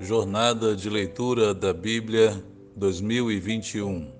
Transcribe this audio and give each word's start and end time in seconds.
Jornada 0.00 0.76
de 0.76 0.88
Leitura 0.88 1.52
da 1.52 1.74
Bíblia 1.74 2.40
2021. 2.76 4.12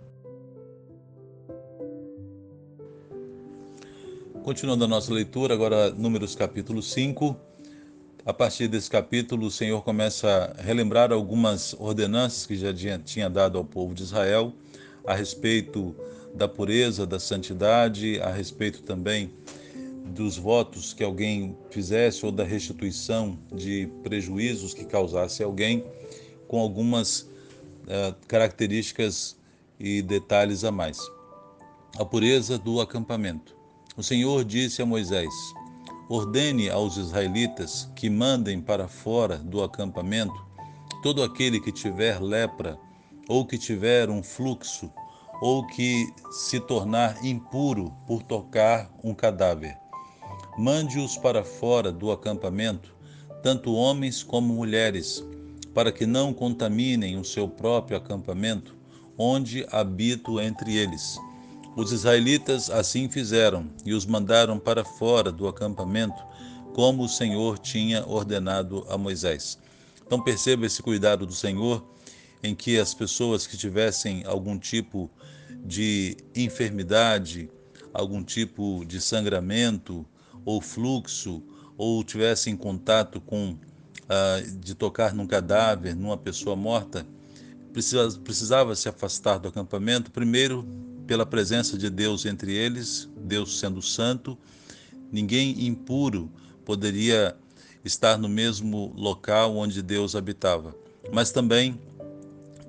Continuando 4.42 4.84
a 4.84 4.88
nossa 4.88 5.14
leitura, 5.14 5.54
agora 5.54 5.90
Números 5.90 6.34
capítulo 6.34 6.82
5. 6.82 7.36
A 8.26 8.34
partir 8.34 8.66
desse 8.66 8.90
capítulo, 8.90 9.46
o 9.46 9.50
Senhor 9.52 9.84
começa 9.84 10.52
a 10.58 10.60
relembrar 10.60 11.12
algumas 11.12 11.74
ordenanças 11.78 12.44
que 12.44 12.56
já 12.56 12.74
tinha 12.98 13.30
dado 13.30 13.56
ao 13.56 13.64
povo 13.64 13.94
de 13.94 14.02
Israel 14.02 14.52
a 15.06 15.14
respeito 15.14 15.94
da 16.34 16.48
pureza, 16.48 17.06
da 17.06 17.20
santidade, 17.20 18.20
a 18.20 18.32
respeito 18.32 18.82
também 18.82 19.30
dos 20.08 20.36
votos 20.36 20.92
que 20.92 21.04
alguém 21.04 21.56
fizesse 21.70 22.24
ou 22.24 22.32
da 22.32 22.44
restituição 22.44 23.38
de 23.54 23.88
prejuízos 24.02 24.74
que 24.74 24.84
causasse 24.84 25.42
alguém, 25.42 25.84
com 26.48 26.58
algumas 26.58 27.20
uh, 27.20 28.14
características 28.26 29.36
e 29.78 30.02
detalhes 30.02 30.64
a 30.64 30.72
mais. 30.72 30.98
A 31.98 32.04
pureza 32.04 32.58
do 32.58 32.80
acampamento. 32.80 33.56
O 33.96 34.02
Senhor 34.02 34.44
disse 34.44 34.80
a 34.82 34.86
Moisés: 34.86 35.32
Ordene 36.08 36.70
aos 36.70 36.96
israelitas 36.96 37.88
que 37.94 38.08
mandem 38.08 38.60
para 38.60 38.88
fora 38.88 39.36
do 39.36 39.62
acampamento 39.62 40.48
todo 41.02 41.22
aquele 41.22 41.60
que 41.60 41.70
tiver 41.70 42.20
lepra, 42.20 42.78
ou 43.28 43.46
que 43.46 43.56
tiver 43.56 44.10
um 44.10 44.22
fluxo, 44.22 44.90
ou 45.40 45.64
que 45.66 46.12
se 46.30 46.58
tornar 46.58 47.24
impuro 47.24 47.94
por 48.06 48.22
tocar 48.22 48.90
um 49.04 49.14
cadáver 49.14 49.78
Mande-os 50.58 51.16
para 51.16 51.44
fora 51.44 51.92
do 51.92 52.10
acampamento, 52.10 52.92
tanto 53.44 53.72
homens 53.72 54.24
como 54.24 54.52
mulheres, 54.52 55.24
para 55.72 55.92
que 55.92 56.04
não 56.04 56.34
contaminem 56.34 57.16
o 57.16 57.24
seu 57.24 57.48
próprio 57.48 57.96
acampamento, 57.96 58.74
onde 59.16 59.64
habito 59.70 60.40
entre 60.40 60.76
eles. 60.76 61.16
Os 61.76 61.92
israelitas 61.92 62.70
assim 62.70 63.08
fizeram 63.08 63.70
e 63.86 63.94
os 63.94 64.04
mandaram 64.04 64.58
para 64.58 64.84
fora 64.84 65.30
do 65.30 65.46
acampamento, 65.46 66.20
como 66.74 67.04
o 67.04 67.08
Senhor 67.08 67.56
tinha 67.60 68.04
ordenado 68.04 68.84
a 68.88 68.98
Moisés. 68.98 69.60
Então 70.04 70.20
perceba 70.20 70.66
esse 70.66 70.82
cuidado 70.82 71.24
do 71.24 71.32
Senhor 71.32 71.86
em 72.42 72.52
que 72.52 72.80
as 72.80 72.92
pessoas 72.94 73.46
que 73.46 73.56
tivessem 73.56 74.24
algum 74.26 74.58
tipo 74.58 75.08
de 75.64 76.16
enfermidade, 76.34 77.48
algum 77.94 78.24
tipo 78.24 78.84
de 78.84 79.00
sangramento, 79.00 80.04
ou 80.48 80.62
fluxo, 80.62 81.42
ou 81.76 82.02
tivesse 82.02 82.48
em 82.48 82.56
contato 82.56 83.20
com 83.20 83.50
uh, 83.50 84.58
de 84.58 84.74
tocar 84.74 85.12
num 85.12 85.26
cadáver, 85.26 85.94
numa 85.94 86.16
pessoa 86.16 86.56
morta, 86.56 87.06
precisava, 87.70 88.18
precisava 88.20 88.74
se 88.74 88.88
afastar 88.88 89.36
do 89.36 89.48
acampamento, 89.48 90.10
primeiro 90.10 90.66
pela 91.06 91.26
presença 91.26 91.76
de 91.76 91.90
Deus 91.90 92.24
entre 92.24 92.54
eles, 92.54 93.10
Deus 93.14 93.60
sendo 93.60 93.82
santo, 93.82 94.38
ninguém 95.12 95.66
impuro 95.66 96.32
poderia 96.64 97.36
estar 97.84 98.16
no 98.16 98.28
mesmo 98.28 98.94
local 98.96 99.54
onde 99.54 99.82
Deus 99.82 100.16
habitava, 100.16 100.74
mas 101.12 101.30
também 101.30 101.78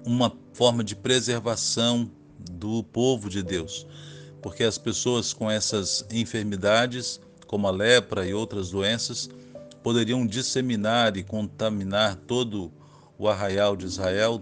uma 0.06 0.36
forma 0.52 0.84
de 0.84 0.98
preservação 0.98 2.12
do 2.52 2.84
povo 2.84 3.30
de 3.30 3.42
Deus, 3.42 3.88
porque 4.42 4.66
as 4.66 4.78
pessoas 4.78 5.32
com 5.32 5.50
essas 5.50 6.06
enfermidades 6.12 7.22
como 7.50 7.68
a 7.68 7.72
lepra 7.72 8.28
e 8.28 8.34
outras 8.34 8.70
doenças, 8.70 9.28
poderiam 9.82 10.24
disseminar 10.24 11.18
e 11.18 11.24
contaminar 11.24 12.16
todo 12.16 12.72
o 13.18 13.28
arraial 13.28 13.76
de 13.76 13.88
Israel, 13.88 14.40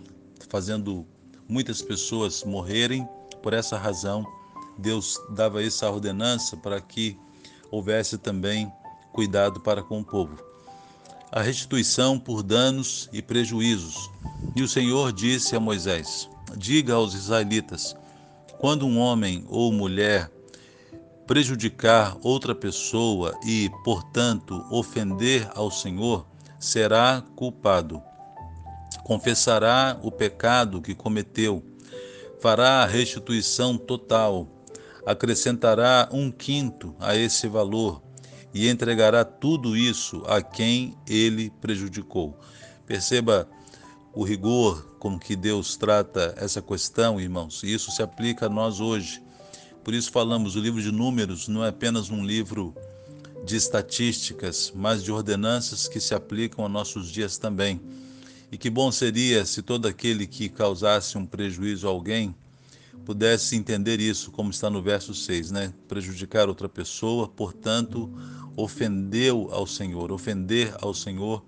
fazendo 0.49 1.07
muitas 1.47 1.81
pessoas 1.81 2.43
morrerem. 2.43 3.07
Por 3.41 3.53
essa 3.53 3.77
razão, 3.77 4.25
Deus 4.77 5.17
dava 5.29 5.63
essa 5.63 5.89
ordenança 5.89 6.57
para 6.57 6.81
que 6.81 7.17
houvesse 7.71 8.17
também 8.17 8.69
cuidado 9.13 9.61
para 9.61 9.81
com 9.81 10.01
o 10.01 10.05
povo. 10.05 10.37
A 11.31 11.41
restituição 11.41 12.19
por 12.19 12.43
danos 12.43 13.07
e 13.13 13.21
prejuízos. 13.21 14.11
E 14.53 14.61
o 14.61 14.67
Senhor 14.67 15.13
disse 15.13 15.55
a 15.55 15.61
Moisés: 15.61 16.29
Diga 16.57 16.95
aos 16.95 17.13
israelitas: 17.13 17.95
quando 18.59 18.85
um 18.85 18.99
homem 18.99 19.45
ou 19.47 19.71
mulher 19.71 20.29
prejudicar 21.27 22.17
outra 22.23 22.55
pessoa 22.55 23.37
e, 23.45 23.69
portanto, 23.83 24.65
ofender 24.71 25.47
ao 25.53 25.69
Senhor, 25.69 26.25
será 26.57 27.21
culpado. 27.35 28.01
Confessará 29.03 29.99
o 30.01 30.09
pecado 30.09 30.81
que 30.81 30.95
cometeu, 30.95 31.61
fará 32.39 32.83
a 32.83 32.85
restituição 32.85 33.77
total, 33.77 34.47
acrescentará 35.05 36.09
um 36.11 36.31
quinto 36.31 36.95
a 36.99 37.15
esse 37.15 37.47
valor 37.47 38.01
e 38.53 38.69
entregará 38.69 39.25
tudo 39.25 39.75
isso 39.75 40.23
a 40.25 40.41
quem 40.41 40.97
ele 41.07 41.49
prejudicou. 41.61 42.37
Perceba 42.85 43.47
o 44.13 44.23
rigor 44.23 44.95
com 44.97 45.19
que 45.19 45.35
Deus 45.35 45.75
trata 45.75 46.33
essa 46.37 46.61
questão, 46.61 47.19
irmãos, 47.19 47.61
e 47.63 47.73
isso 47.73 47.91
se 47.91 48.01
aplica 48.01 48.45
a 48.47 48.49
nós 48.49 48.79
hoje. 48.79 49.21
Por 49.87 49.93
isso 49.93 50.11
falamos, 50.11 50.57
o 50.57 50.59
livro 50.59 50.81
de 50.81 50.91
Números 50.91 51.47
não 51.47 51.63
é 51.63 51.69
apenas 51.69 52.09
um 52.09 52.25
livro 52.25 52.75
de 53.45 53.55
estatísticas, 53.55 54.69
mas 54.75 55.01
de 55.01 55.13
ordenanças 55.13 55.87
que 55.87 56.01
se 56.01 56.13
aplicam 56.13 56.65
a 56.65 56.67
nossos 56.67 57.09
dias 57.09 57.37
também. 57.37 57.79
E 58.51 58.57
que 58.57 58.69
bom 58.69 58.91
seria 58.91 59.45
se 59.45 59.61
todo 59.61 59.87
aquele 59.87 60.27
que 60.27 60.49
causasse 60.49 61.17
um 61.17 61.25
prejuízo 61.25 61.87
a 61.87 61.89
alguém 61.89 62.35
pudesse 63.05 63.55
entender 63.55 64.01
isso, 64.01 64.29
como 64.29 64.51
está 64.51 64.69
no 64.69 64.81
verso 64.81 65.13
6, 65.13 65.51
né? 65.51 65.73
Prejudicar 65.87 66.49
outra 66.49 66.67
pessoa, 66.67 67.25
portanto, 67.25 68.11
ofendeu 68.57 69.47
ao 69.53 69.65
Senhor. 69.65 70.11
Ofender 70.11 70.75
ao 70.81 70.93
Senhor 70.93 71.41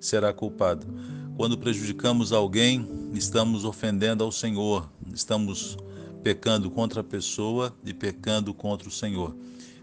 será 0.00 0.32
culpado. 0.32 0.88
Quando 1.36 1.56
prejudicamos 1.56 2.32
alguém, 2.32 2.84
estamos 3.14 3.64
ofendendo 3.64 4.24
ao 4.24 4.32
Senhor, 4.32 4.90
estamos 5.14 5.78
pecando 6.26 6.68
contra 6.72 7.02
a 7.02 7.04
pessoa 7.04 7.72
e 7.84 7.94
pecando 7.94 8.52
contra 8.52 8.88
o 8.88 8.90
Senhor. 8.90 9.32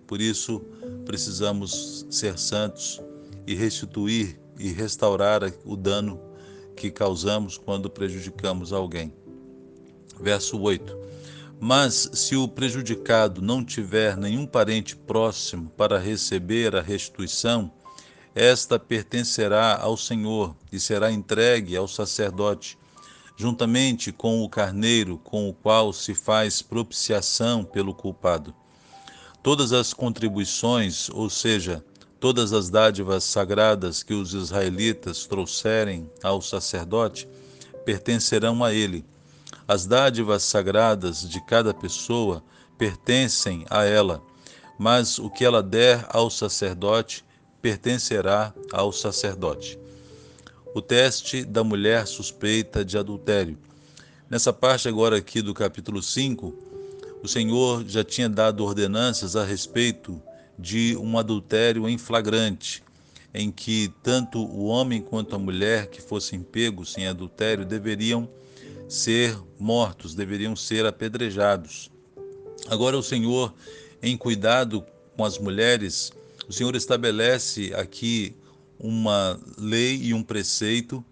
Por 0.05 0.19
isso, 0.19 0.59
precisamos 1.05 2.05
ser 2.09 2.37
santos 2.37 3.01
e 3.47 3.55
restituir 3.55 4.37
e 4.59 4.67
restaurar 4.73 5.41
o 5.63 5.77
dano 5.77 6.19
que 6.75 6.91
causamos 6.91 7.57
quando 7.57 7.89
prejudicamos 7.89 8.73
alguém. 8.73 9.13
Verso 10.19 10.59
8. 10.59 10.97
Mas 11.61 12.09
se 12.11 12.35
o 12.35 12.45
prejudicado 12.45 13.41
não 13.41 13.63
tiver 13.63 14.17
nenhum 14.17 14.45
parente 14.45 14.97
próximo 14.97 15.71
para 15.77 15.97
receber 15.97 16.75
a 16.75 16.81
restituição, 16.81 17.71
esta 18.35 18.77
pertencerá 18.77 19.79
ao 19.79 19.95
Senhor 19.95 20.53
e 20.73 20.77
será 20.77 21.09
entregue 21.09 21.77
ao 21.77 21.87
sacerdote 21.87 22.77
juntamente 23.35 24.11
com 24.11 24.43
o 24.43 24.49
carneiro 24.49 25.17
com 25.23 25.49
o 25.49 25.53
qual 25.53 25.91
se 25.91 26.13
faz 26.13 26.61
propiciação 26.61 27.63
pelo 27.63 27.93
culpado. 27.93 28.53
Todas 29.41 29.73
as 29.73 29.93
contribuições, 29.93 31.09
ou 31.09 31.29
seja, 31.29 31.83
todas 32.19 32.53
as 32.53 32.69
dádivas 32.69 33.23
sagradas 33.23 34.03
que 34.03 34.13
os 34.13 34.33
israelitas 34.33 35.25
trouxerem 35.25 36.09
ao 36.23 36.41
sacerdote, 36.41 37.27
pertencerão 37.83 38.63
a 38.63 38.73
ele. 38.73 39.03
As 39.67 39.85
dádivas 39.85 40.43
sagradas 40.43 41.27
de 41.27 41.43
cada 41.45 41.73
pessoa 41.73 42.43
pertencem 42.77 43.65
a 43.69 43.83
ela, 43.83 44.21
mas 44.79 45.19
o 45.19 45.29
que 45.29 45.43
ela 45.43 45.61
der 45.61 46.05
ao 46.09 46.29
sacerdote 46.29 47.25
pertencerá 47.61 48.53
ao 48.71 48.91
sacerdote 48.91 49.82
o 50.73 50.81
teste 50.81 51.45
da 51.45 51.63
mulher 51.63 52.07
suspeita 52.07 52.83
de 52.83 52.97
adultério. 52.97 53.57
Nessa 54.29 54.51
parte 54.51 54.87
agora 54.87 55.17
aqui 55.17 55.41
do 55.41 55.53
capítulo 55.53 56.01
5, 56.01 56.53
o 57.21 57.27
Senhor 57.27 57.85
já 57.87 58.03
tinha 58.03 58.27
dado 58.27 58.63
ordenanças 58.63 59.35
a 59.35 59.45
respeito 59.45 60.21
de 60.57 60.97
um 60.97 61.17
adultério 61.17 61.87
em 61.87 61.97
flagrante, 61.97 62.83
em 63.33 63.51
que 63.51 63.93
tanto 64.01 64.43
o 64.43 64.65
homem 64.65 65.01
quanto 65.01 65.35
a 65.35 65.39
mulher 65.39 65.87
que 65.87 66.01
fossem 66.01 66.41
pegos 66.41 66.97
em 66.97 67.07
adultério 67.07 67.65
deveriam 67.65 68.27
ser 68.89 69.37
mortos, 69.59 70.15
deveriam 70.15 70.55
ser 70.55 70.85
apedrejados. 70.85 71.91
Agora 72.67 72.97
o 72.97 73.03
Senhor, 73.03 73.53
em 74.01 74.17
cuidado 74.17 74.85
com 75.15 75.23
as 75.23 75.37
mulheres, 75.37 76.11
o 76.47 76.53
Senhor 76.53 76.75
estabelece 76.75 77.73
aqui 77.75 78.35
uma 78.79 79.39
lei 79.57 79.97
e 79.97 80.13
um 80.13 80.23
preceito 80.23 81.03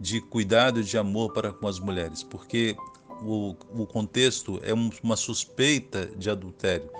de 0.00 0.20
cuidado 0.20 0.80
e 0.80 0.84
de 0.84 0.98
amor 0.98 1.32
para 1.32 1.52
com 1.52 1.66
as 1.66 1.78
mulheres, 1.78 2.22
porque 2.22 2.76
o, 3.22 3.54
o 3.74 3.86
contexto 3.86 4.60
é 4.62 4.72
uma 4.74 5.16
suspeita 5.16 6.06
de 6.16 6.28
adultério. 6.28 6.90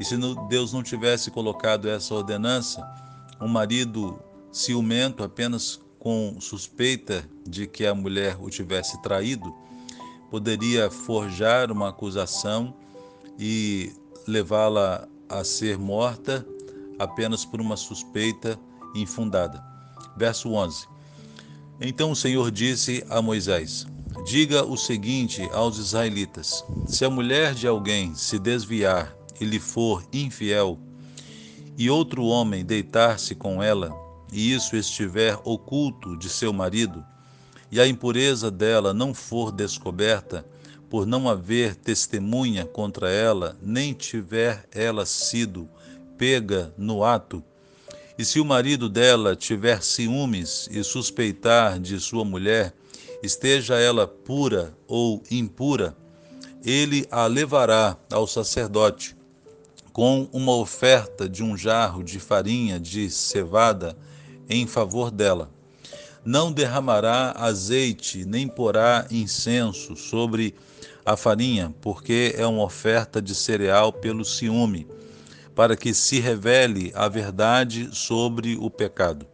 E 0.00 0.04
se 0.04 0.16
Deus 0.48 0.72
não 0.72 0.82
tivesse 0.82 1.30
colocado 1.30 1.88
essa 1.88 2.14
ordenança, 2.14 2.86
um 3.40 3.48
marido 3.48 4.18
ciumento 4.50 5.22
apenas 5.22 5.80
com 5.98 6.36
suspeita 6.40 7.28
de 7.46 7.66
que 7.66 7.84
a 7.84 7.94
mulher 7.94 8.36
o 8.40 8.48
tivesse 8.48 9.00
traído, 9.02 9.54
poderia 10.30 10.90
forjar 10.90 11.70
uma 11.72 11.88
acusação 11.88 12.74
e 13.38 13.92
levá-la 14.26 15.08
a 15.28 15.42
ser 15.42 15.78
morta 15.78 16.46
apenas 16.98 17.44
por 17.44 17.60
uma 17.60 17.76
suspeita 17.76 18.58
infundada. 18.94 19.62
Verso 20.16 20.52
11. 20.52 20.86
Então 21.80 22.10
o 22.10 22.16
Senhor 22.16 22.50
disse 22.50 23.04
a 23.08 23.22
Moisés: 23.22 23.86
Diga 24.26 24.64
o 24.64 24.76
seguinte 24.76 25.48
aos 25.52 25.78
israelitas: 25.78 26.64
Se 26.86 27.04
a 27.04 27.10
mulher 27.10 27.54
de 27.54 27.66
alguém 27.66 28.14
se 28.14 28.38
desviar 28.38 29.14
e 29.40 29.44
lhe 29.44 29.60
for 29.60 30.04
infiel, 30.12 30.78
e 31.76 31.88
outro 31.88 32.24
homem 32.24 32.64
deitar-se 32.64 33.34
com 33.34 33.62
ela, 33.62 33.94
e 34.32 34.52
isso 34.52 34.76
estiver 34.76 35.38
oculto 35.44 36.16
de 36.16 36.28
seu 36.28 36.52
marido, 36.52 37.04
e 37.70 37.80
a 37.80 37.86
impureza 37.86 38.50
dela 38.50 38.92
não 38.92 39.14
for 39.14 39.52
descoberta, 39.52 40.44
por 40.90 41.06
não 41.06 41.28
haver 41.28 41.76
testemunha 41.76 42.64
contra 42.64 43.10
ela, 43.10 43.56
nem 43.62 43.92
tiver 43.92 44.66
ela 44.72 45.04
sido 45.06 45.68
pega 46.16 46.74
no 46.76 47.04
ato, 47.04 47.44
e 48.18 48.24
se 48.24 48.40
o 48.40 48.44
marido 48.44 48.88
dela 48.88 49.36
tiver 49.36 49.80
ciúmes 49.80 50.68
e 50.72 50.82
suspeitar 50.82 51.78
de 51.78 52.00
sua 52.00 52.24
mulher, 52.24 52.74
esteja 53.22 53.76
ela 53.76 54.08
pura 54.08 54.74
ou 54.88 55.22
impura, 55.30 55.96
ele 56.64 57.06
a 57.12 57.26
levará 57.26 57.96
ao 58.10 58.26
sacerdote 58.26 59.16
com 59.92 60.28
uma 60.32 60.54
oferta 60.54 61.28
de 61.28 61.44
um 61.44 61.56
jarro 61.56 62.02
de 62.02 62.18
farinha 62.18 62.78
de 62.80 63.08
cevada 63.08 63.96
em 64.48 64.66
favor 64.66 65.10
dela. 65.12 65.50
Não 66.24 66.50
derramará 66.50 67.32
azeite, 67.36 68.24
nem 68.24 68.48
porá 68.48 69.06
incenso 69.10 69.94
sobre 69.94 70.54
a 71.06 71.16
farinha, 71.16 71.74
porque 71.80 72.34
é 72.36 72.46
uma 72.46 72.64
oferta 72.64 73.22
de 73.22 73.34
cereal 73.34 73.92
pelo 73.92 74.24
ciúme, 74.24 74.86
para 75.58 75.76
que 75.76 75.92
se 75.92 76.20
revele 76.20 76.92
a 76.94 77.08
verdade 77.08 77.88
sobre 77.92 78.56
o 78.60 78.70
pecado. 78.70 79.26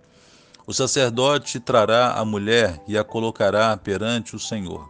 O 0.67 0.73
sacerdote 0.73 1.61
trará 1.61 2.15
a 2.15 2.25
mulher 2.25 2.81
e 2.89 2.97
a 2.97 3.05
colocará 3.05 3.77
perante 3.77 4.35
o 4.35 4.39
Senhor. 4.39 4.89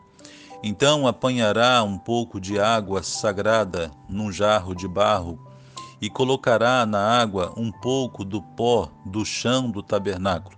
Então 0.63 1.09
apanhará 1.09 1.83
um 1.83 1.99
pouco 1.99 2.41
de 2.41 2.61
água 2.61 3.03
sagrada 3.03 3.91
num 4.09 4.31
jarro 4.31 4.77
de 4.77 4.87
barro 4.87 5.45
e 6.01 6.09
colocará 6.09 6.87
na 6.87 7.01
água 7.01 7.53
um 7.57 7.73
pouco 7.73 8.25
do 8.25 8.41
pó 8.41 8.89
do 9.05 9.25
chão 9.25 9.69
do 9.69 9.83
tabernáculo. 9.83 10.57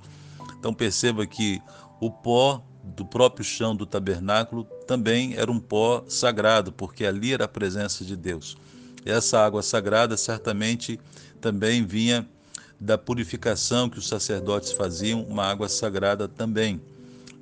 Então 0.58 0.74
perceba 0.74 1.24
que 1.24 1.58
o 1.98 2.10
pó 2.10 2.62
do 2.84 3.06
próprio 3.06 3.46
chão 3.46 3.74
do 3.74 3.86
tabernáculo 3.86 4.64
também 4.86 5.36
era 5.38 5.50
um 5.50 5.58
pó 5.58 6.04
sagrado, 6.06 6.70
porque 6.70 7.06
ali 7.06 7.32
era 7.32 7.46
a 7.46 7.48
presença 7.48 8.04
de 8.04 8.14
Deus. 8.14 8.58
Essa 9.06 9.38
água 9.38 9.62
sagrada 9.62 10.16
certamente 10.16 10.98
também 11.40 11.86
vinha 11.86 12.28
da 12.78 12.98
purificação 12.98 13.88
que 13.88 13.98
os 13.98 14.08
sacerdotes 14.08 14.72
faziam, 14.72 15.22
uma 15.22 15.44
água 15.44 15.68
sagrada 15.68 16.26
também. 16.26 16.80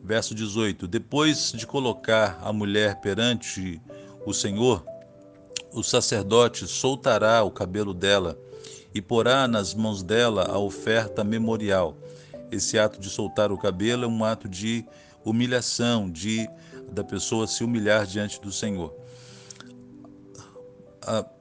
Verso 0.03 0.35
18: 0.35 0.87
Depois 0.87 1.53
de 1.53 1.67
colocar 1.67 2.39
a 2.43 2.53
mulher 2.53 3.01
perante 3.01 3.81
o 4.27 4.35
Senhor, 4.35 4.85
o 5.73 5.83
sacerdote 5.83 6.69
soltará 6.69 7.43
o 7.43 7.51
cabelo 7.51 7.95
dela 7.95 8.39
e 8.95 9.01
porá 9.01 9.49
nas 9.49 9.75
mãos 9.75 10.03
dela 10.03 10.45
a 10.45 10.59
oferta 10.59 11.25
memorial. 11.25 11.97
Esse 12.53 12.79
ato 12.79 13.01
de 13.01 13.09
soltar 13.09 13.51
o 13.51 13.59
cabelo 13.59 14.05
é 14.05 14.07
um 14.07 14.23
ato 14.23 14.49
de 14.49 14.85
humilhação, 15.25 16.11
de 16.11 16.47
da 16.93 17.03
pessoa 17.03 17.47
se 17.47 17.65
humilhar 17.65 18.07
diante 18.07 18.39
do 18.41 18.53
Senhor. 18.53 18.95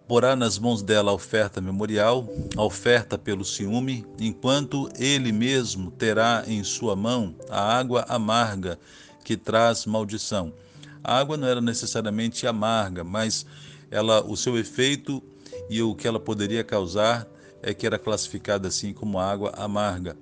Porá 0.07 0.35
nas 0.35 0.59
mãos 0.59 0.81
dela 0.81 1.11
a 1.11 1.13
oferta 1.13 1.61
memorial, 1.61 2.27
a 2.55 2.63
oferta 2.63 3.17
pelo 3.17 3.45
ciúme, 3.45 4.05
enquanto 4.19 4.89
ele 4.97 5.31
mesmo 5.31 5.91
terá 5.91 6.43
em 6.47 6.63
sua 6.63 6.95
mão 6.95 7.35
a 7.49 7.77
água 7.77 8.05
amarga 8.07 8.77
que 9.23 9.37
traz 9.37 9.85
maldição. 9.85 10.53
A 11.03 11.17
água 11.17 11.37
não 11.37 11.47
era 11.47 11.61
necessariamente 11.61 12.45
amarga, 12.45 13.03
mas 13.03 13.45
ela, 13.89 14.23
o 14.25 14.35
seu 14.35 14.57
efeito 14.57 15.21
e 15.69 15.81
o 15.81 15.95
que 15.95 16.07
ela 16.07 16.19
poderia 16.19 16.63
causar 16.63 17.27
é 17.61 17.73
que 17.73 17.85
era 17.85 17.97
classificada 17.97 18.67
assim 18.67 18.93
como 18.93 19.19
água 19.19 19.53
amarga. 19.55 20.17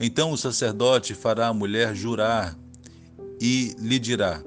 Então 0.00 0.32
o 0.32 0.36
sacerdote 0.36 1.14
fará 1.14 1.48
a 1.48 1.54
mulher 1.54 1.94
jurar 1.94 2.58
e 3.40 3.74
lhe 3.78 3.98
dirá: 3.98 4.42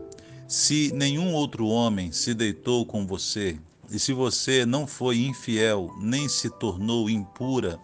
Se 0.47 0.91
nenhum 0.93 1.33
outro 1.33 1.65
homem 1.67 2.11
se 2.11 2.33
deitou 2.33 2.85
com 2.85 3.07
você, 3.07 3.57
e 3.91 3.99
se 3.99 4.13
você 4.13 4.65
não 4.65 4.87
foi 4.87 5.25
infiel, 5.25 5.93
nem 5.99 6.27
se 6.27 6.49
tornou 6.49 7.09
impura 7.09 7.79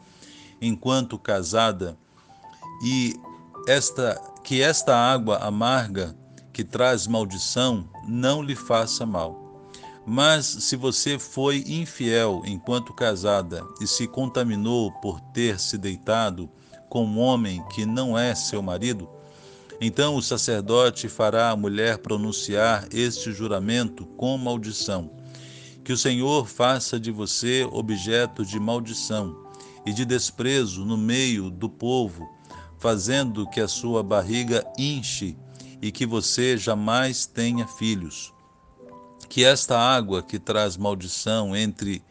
enquanto 0.62 1.18
casada, 1.18 1.98
e 2.84 3.20
esta 3.68 4.20
que 4.44 4.62
esta 4.62 4.96
água 4.96 5.38
amarga 5.38 6.16
que 6.52 6.64
traz 6.64 7.08
maldição 7.08 7.88
não 8.08 8.42
lhe 8.42 8.56
faça 8.56 9.06
mal. 9.06 9.40
Mas 10.06 10.46
se 10.46 10.76
você 10.76 11.20
foi 11.20 11.64
infiel 11.68 12.42
enquanto 12.46 12.94
casada 12.94 13.64
e 13.80 13.86
se 13.86 14.08
contaminou 14.08 14.92
por 14.94 15.22
ter 15.32 15.60
se 15.60 15.78
deitado 15.78 16.50
com 16.90 17.06
um 17.06 17.20
homem 17.20 17.64
que 17.70 17.86
não 17.86 18.18
é 18.18 18.34
seu 18.34 18.62
marido, 18.62 19.08
então 19.80 20.16
o 20.16 20.22
sacerdote 20.22 21.08
fará 21.08 21.50
a 21.50 21.56
mulher 21.56 22.00
pronunciar 22.00 22.88
este 22.92 23.32
juramento 23.32 24.06
com 24.06 24.38
maldição: 24.38 25.10
que 25.84 25.94
o 25.94 25.98
Senhor 25.98 26.48
faça 26.48 27.00
de 27.00 27.12
você 27.12 27.68
objeto 27.72 28.46
de 28.46 28.60
maldição 28.60 29.36
e 29.86 29.94
de 29.94 30.06
desprezo 30.06 30.86
no 30.86 30.98
meio 30.98 31.50
do 31.50 31.70
povo, 31.70 32.30
fazendo 32.78 33.50
que 33.50 33.60
a 33.60 33.68
sua 33.68 34.04
barriga 34.04 34.66
inche 34.78 35.38
e 35.82 35.92
que 35.92 36.06
você 36.06 36.58
jamais 36.58 37.26
tenha 37.26 37.68
filhos 37.68 38.34
que 39.32 39.46
esta 39.46 39.80
água 39.80 40.22
que 40.22 40.38
traz 40.38 40.76
maldição 40.76 41.56
entre 41.56 42.04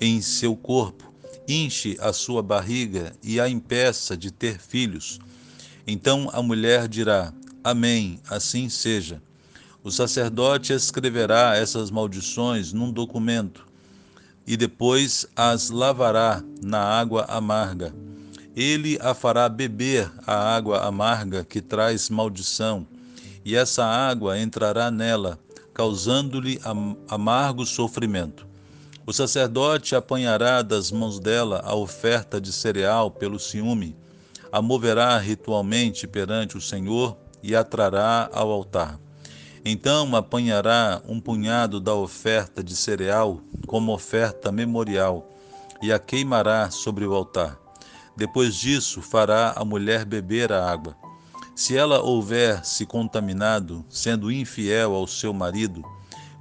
em 0.00 0.22
seu 0.22 0.56
corpo, 0.56 1.12
enche 1.46 1.98
a 2.00 2.14
sua 2.14 2.42
barriga 2.42 3.12
e 3.22 3.38
a 3.38 3.46
impeça 3.46 4.16
de 4.16 4.30
ter 4.30 4.58
filhos. 4.58 5.20
Então 5.86 6.30
a 6.32 6.42
mulher 6.42 6.88
dirá: 6.88 7.30
Amém, 7.62 8.18
assim 8.26 8.70
seja. 8.70 9.22
O 9.84 9.90
sacerdote 9.90 10.72
escreverá 10.72 11.56
essas 11.56 11.90
maldições 11.90 12.72
num 12.72 12.92
documento 12.92 13.66
e 14.46 14.56
depois 14.56 15.26
as 15.34 15.70
lavará 15.70 16.42
na 16.62 16.78
água 16.78 17.24
amarga. 17.28 17.92
Ele 18.54 18.96
a 19.00 19.12
fará 19.12 19.48
beber 19.48 20.08
a 20.24 20.54
água 20.54 20.86
amarga 20.86 21.44
que 21.44 21.60
traz 21.60 22.10
maldição, 22.10 22.86
e 23.44 23.56
essa 23.56 23.84
água 23.84 24.38
entrará 24.38 24.90
nela 24.90 25.38
causando-lhe 25.74 26.60
amargo 27.08 27.66
sofrimento. 27.66 28.46
O 29.04 29.12
sacerdote 29.12 29.96
apanhará 29.96 30.62
das 30.62 30.92
mãos 30.92 31.18
dela 31.18 31.60
a 31.64 31.74
oferta 31.74 32.40
de 32.40 32.52
cereal 32.52 33.10
pelo 33.10 33.38
ciúme, 33.38 33.96
a 34.52 34.62
moverá 34.62 35.18
ritualmente 35.18 36.06
perante 36.06 36.56
o 36.56 36.60
Senhor 36.60 37.16
e 37.42 37.56
a 37.56 37.64
trará 37.64 38.30
ao 38.32 38.50
altar. 38.50 39.01
Então 39.64 40.14
apanhará 40.16 41.00
um 41.06 41.20
punhado 41.20 41.80
da 41.80 41.94
oferta 41.94 42.64
de 42.64 42.74
cereal 42.74 43.40
como 43.66 43.92
oferta 43.92 44.50
memorial 44.50 45.30
e 45.80 45.92
a 45.92 46.00
queimará 46.00 46.68
sobre 46.70 47.06
o 47.06 47.14
altar. 47.14 47.58
Depois 48.16 48.56
disso, 48.56 49.00
fará 49.00 49.52
a 49.56 49.64
mulher 49.64 50.04
beber 50.04 50.52
a 50.52 50.68
água. 50.68 50.96
Se 51.54 51.76
ela 51.76 52.02
houver 52.02 52.64
se 52.64 52.84
contaminado, 52.84 53.84
sendo 53.88 54.32
infiel 54.32 54.94
ao 54.94 55.06
seu 55.06 55.32
marido, 55.32 55.82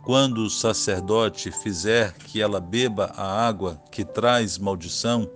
quando 0.03 0.39
o 0.39 0.49
sacerdote 0.49 1.51
fizer 1.51 2.13
que 2.13 2.41
ela 2.41 2.59
beba 2.59 3.13
a 3.15 3.47
água 3.47 3.79
que 3.91 4.03
traz 4.03 4.57
maldição, 4.57 5.29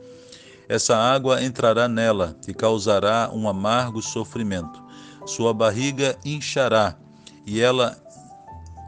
essa 0.68 0.98
água 0.98 1.44
entrará 1.44 1.88
nela 1.88 2.36
e 2.48 2.54
causará 2.54 3.30
um 3.32 3.48
amargo 3.48 4.02
sofrimento. 4.02 4.84
Sua 5.26 5.54
barriga 5.54 6.18
inchará 6.26 6.98
e 7.46 7.62
ela 7.62 7.98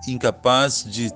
incapaz 0.07 0.85
de 0.87 1.11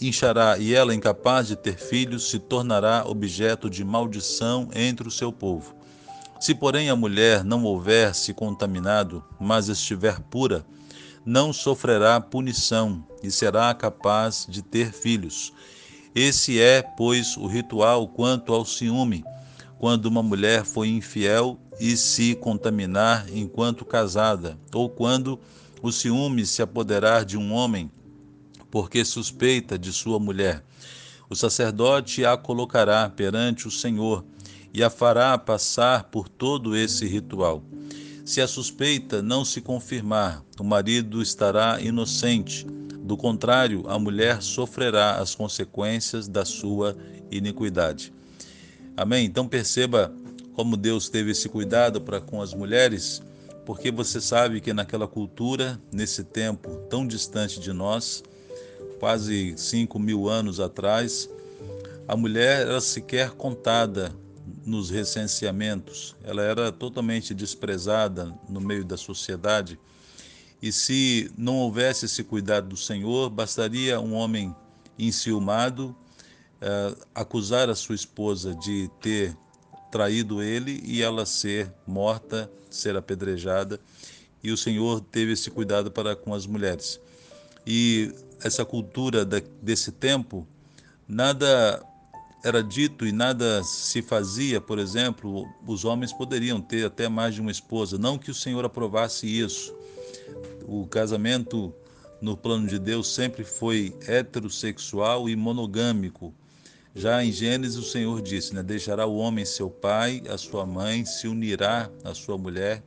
inchará 0.00 0.56
e 0.58 0.74
ela 0.74 0.94
incapaz 0.94 1.48
de 1.48 1.56
ter 1.56 1.76
filhos 1.76 2.30
se 2.30 2.38
tornará 2.38 3.04
objeto 3.06 3.68
de 3.68 3.84
maldição 3.84 4.68
entre 4.72 5.08
o 5.08 5.10
seu 5.10 5.32
povo. 5.32 5.74
Se, 6.38 6.54
porém, 6.54 6.88
a 6.88 6.96
mulher 6.96 7.44
não 7.44 7.64
houver 7.64 8.14
se 8.14 8.32
contaminado, 8.32 9.22
mas 9.38 9.68
estiver 9.68 10.20
pura, 10.20 10.64
não 11.24 11.52
sofrerá 11.52 12.18
punição 12.20 13.04
e 13.22 13.30
será 13.30 13.74
capaz 13.74 14.46
de 14.48 14.62
ter 14.62 14.92
filhos. 14.92 15.52
Esse 16.14 16.58
é, 16.60 16.82
pois, 16.82 17.36
o 17.36 17.46
ritual 17.46 18.08
quanto 18.08 18.54
ao 18.54 18.64
ciúme, 18.64 19.22
quando 19.78 20.06
uma 20.06 20.22
mulher 20.22 20.64
foi 20.64 20.88
infiel 20.88 21.58
e 21.78 21.96
se 21.96 22.34
contaminar 22.34 23.26
enquanto 23.32 23.84
casada, 23.84 24.58
ou 24.74 24.88
quando 24.88 25.38
o 25.82 25.90
ciúme 25.90 26.44
se 26.44 26.62
apoderar 26.62 27.24
de 27.24 27.36
um 27.36 27.52
homem, 27.52 27.90
porque 28.70 29.04
suspeita 29.04 29.78
de 29.78 29.92
sua 29.92 30.18
mulher. 30.18 30.64
O 31.28 31.36
sacerdote 31.36 32.24
a 32.24 32.36
colocará 32.36 33.08
perante 33.08 33.68
o 33.68 33.70
Senhor 33.70 34.24
e 34.72 34.82
a 34.82 34.90
fará 34.90 35.36
passar 35.38 36.04
por 36.04 36.28
todo 36.28 36.76
esse 36.76 37.06
ritual. 37.06 37.62
Se 38.24 38.40
a 38.40 38.46
suspeita 38.46 39.22
não 39.22 39.44
se 39.44 39.60
confirmar, 39.60 40.44
o 40.58 40.64
marido 40.64 41.20
estará 41.20 41.80
inocente. 41.80 42.64
Do 43.00 43.16
contrário, 43.16 43.84
a 43.88 43.98
mulher 43.98 44.42
sofrerá 44.42 45.16
as 45.16 45.34
consequências 45.34 46.28
da 46.28 46.44
sua 46.44 46.96
iniquidade. 47.30 48.12
Amém? 48.96 49.24
Então 49.24 49.48
perceba 49.48 50.14
como 50.52 50.76
Deus 50.76 51.08
teve 51.08 51.30
esse 51.30 51.48
cuidado 51.48 52.00
para 52.00 52.20
com 52.20 52.42
as 52.42 52.52
mulheres, 52.52 53.22
porque 53.64 53.90
você 53.90 54.20
sabe 54.20 54.60
que 54.60 54.72
naquela 54.72 55.06
cultura, 55.06 55.80
nesse 55.92 56.24
tempo 56.24 56.76
tão 56.88 57.06
distante 57.06 57.60
de 57.60 57.72
nós, 57.72 58.22
quase 58.98 59.54
cinco 59.56 59.98
mil 59.98 60.28
anos 60.28 60.60
atrás, 60.60 61.28
a 62.06 62.16
mulher 62.16 62.62
era 62.66 62.80
sequer 62.80 63.30
contada 63.30 64.14
nos 64.64 64.90
recenseamentos, 64.90 66.16
ela 66.22 66.42
era 66.42 66.72
totalmente 66.72 67.32
desprezada 67.32 68.34
no 68.48 68.60
meio 68.60 68.84
da 68.84 68.96
sociedade. 68.96 69.78
E 70.62 70.70
se 70.70 71.30
não 71.38 71.56
houvesse 71.56 72.04
esse 72.04 72.22
cuidado 72.22 72.68
do 72.68 72.76
Senhor, 72.76 73.30
bastaria 73.30 74.00
um 74.00 74.12
homem 74.14 74.54
enciumado 74.98 75.96
uh, 76.60 77.06
acusar 77.14 77.70
a 77.70 77.74
sua 77.74 77.94
esposa 77.94 78.54
de 78.54 78.90
ter 79.00 79.36
traído 79.90 80.42
ele 80.42 80.82
e 80.84 81.02
ela 81.02 81.26
ser 81.26 81.72
morta, 81.86 82.50
ser 82.70 82.96
apedrejada. 82.96 83.80
E 84.42 84.50
o 84.50 84.56
Senhor 84.56 85.00
teve 85.00 85.32
esse 85.32 85.50
cuidado 85.50 85.90
para 85.90 86.16
com 86.16 86.32
as 86.32 86.46
mulheres. 86.46 87.00
E 87.66 88.12
essa 88.42 88.64
cultura 88.64 89.24
desse 89.24 89.92
tempo, 89.92 90.46
nada 91.06 91.84
era 92.42 92.62
dito 92.62 93.06
e 93.06 93.12
nada 93.12 93.62
se 93.62 94.00
fazia, 94.00 94.60
por 94.60 94.78
exemplo, 94.78 95.46
os 95.66 95.84
homens 95.84 96.12
poderiam 96.12 96.60
ter 96.60 96.86
até 96.86 97.08
mais 97.08 97.34
de 97.34 97.40
uma 97.40 97.50
esposa. 97.50 97.98
Não 97.98 98.18
que 98.18 98.30
o 98.30 98.34
Senhor 98.34 98.64
aprovasse 98.64 99.26
isso. 99.26 99.74
O 100.66 100.86
casamento 100.86 101.74
no 102.20 102.36
plano 102.36 102.66
de 102.66 102.78
Deus 102.78 103.12
sempre 103.12 103.44
foi 103.44 103.94
heterossexual 104.06 105.28
e 105.28 105.36
monogâmico. 105.36 106.34
Já 106.94 107.24
em 107.24 107.30
Gênesis, 107.30 107.76
o 107.76 107.82
Senhor 107.82 108.20
disse: 108.20 108.54
né, 108.54 108.62
Deixará 108.62 109.06
o 109.06 109.16
homem 109.16 109.44
seu 109.44 109.70
pai, 109.70 110.22
a 110.28 110.36
sua 110.36 110.66
mãe, 110.66 111.04
se 111.04 111.28
unirá 111.28 111.90
à 112.02 112.14
sua 112.14 112.36
mulher, 112.36 112.82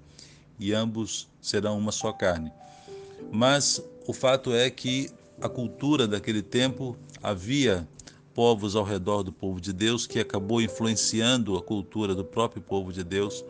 e 0.60 0.74
ambos 0.74 1.30
serão 1.42 1.78
uma 1.78 1.92
só 1.92 2.12
carne. 2.12 2.52
Mas 3.32 3.82
o 4.06 4.14
fato 4.14 4.54
é 4.54 4.70
que 4.70 5.10
a 5.42 5.48
cultura 5.48 6.08
daquele 6.08 6.42
tempo 6.42 6.98
havia 7.22 7.88
povos 8.34 8.76
ao 8.76 8.84
redor 8.84 9.24
do 9.24 9.32
povo 9.32 9.62
de 9.62 9.72
Deus, 9.72 10.06
que 10.06 10.20
acabou 10.20 10.62
influenciando 10.62 11.56
a 11.56 11.62
cultura 11.62 12.14
do 12.14 12.26
próprio 12.26 12.62
povo 12.62 12.92
de 12.92 13.04
Deus, 13.04 13.46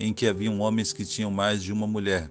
em 0.00 0.12
que 0.12 0.26
haviam 0.26 0.60
homens 0.60 0.92
que 0.92 1.04
tinham 1.04 1.30
mais 1.30 1.62
de 1.62 1.72
uma 1.72 1.86
mulher. 1.86 2.30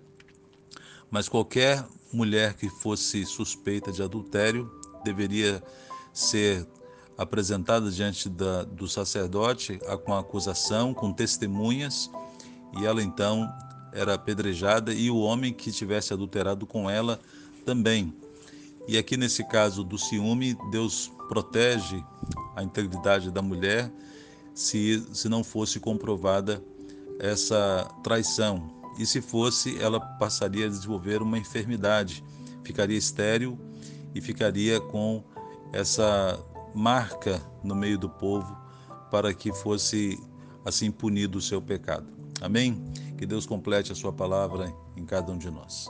Mas 1.09 1.29
qualquer 1.29 1.85
mulher 2.12 2.53
que 2.53 2.67
fosse 2.67 3.25
suspeita 3.25 3.91
de 3.91 4.01
adultério 4.01 4.69
deveria 5.03 5.63
ser 6.13 6.65
apresentada 7.17 7.89
diante 7.89 8.29
da, 8.29 8.63
do 8.63 8.88
sacerdote 8.88 9.79
com 10.03 10.13
acusação, 10.13 10.93
com 10.93 11.13
testemunhas, 11.13 12.10
e 12.77 12.86
ela 12.86 13.01
então 13.01 13.51
era 13.93 14.15
apedrejada, 14.15 14.93
e 14.93 15.10
o 15.10 15.17
homem 15.17 15.53
que 15.53 15.72
tivesse 15.72 16.13
adulterado 16.13 16.65
com 16.65 16.89
ela 16.89 17.19
também. 17.65 18.13
E 18.88 18.98
aqui 18.98 19.15
nesse 19.15 19.43
caso 19.48 19.84
do 19.84 19.98
ciúme, 19.98 20.57
Deus 20.69 21.12
protege 21.29 22.03
a 22.55 22.63
integridade 22.63 23.31
da 23.31 23.41
mulher 23.41 23.91
se, 24.53 25.03
se 25.13 25.27
não 25.27 25.43
fosse 25.43 25.79
comprovada 25.79 26.63
essa 27.19 27.89
traição. 28.03 28.69
E 28.98 29.05
se 29.05 29.22
fosse, 29.22 29.77
ela 29.81 30.00
passaria 30.00 30.65
a 30.65 30.69
desenvolver 30.69 31.22
uma 31.22 31.38
enfermidade, 31.38 32.24
ficaria 32.63 32.98
estéril 32.98 33.57
e 34.13 34.22
ficaria 34.22 34.79
com 34.79 35.24
essa 35.74 36.39
marca 36.75 37.41
no 37.63 37.74
meio 37.74 37.98
do 37.98 38.10
povo 38.10 38.55
para 39.10 39.34
que 39.34 39.53
fosse 39.53 40.20
assim 40.65 40.91
punido 40.91 41.38
o 41.38 41.41
seu 41.41 41.62
pecado. 41.62 42.05
Amém? 42.41 42.84
Que 43.17 43.25
Deus 43.25 43.46
complete 43.46 43.91
a 43.91 43.96
sua 43.96 44.12
palavra 44.12 44.74
em 44.98 45.05
cada 45.05 45.32
um 45.32 45.38
de 45.38 45.50
nós. 45.50 45.89